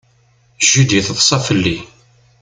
Judy 0.67 0.99
teḍsa 1.07 1.37
fell-i. 1.47 1.77